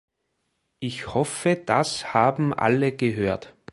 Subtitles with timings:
[0.79, 3.53] Ich hoffe, dass haben alle gehört.